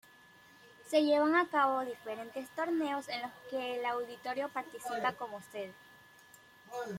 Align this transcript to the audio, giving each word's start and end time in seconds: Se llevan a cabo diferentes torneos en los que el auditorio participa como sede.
Se 0.87 1.03
llevan 1.03 1.35
a 1.35 1.47
cabo 1.47 1.81
diferentes 1.81 2.49
torneos 2.55 3.07
en 3.07 3.21
los 3.21 3.31
que 3.51 3.77
el 3.79 3.85
auditorio 3.85 4.49
participa 4.49 5.13
como 5.13 5.39
sede. 5.51 5.75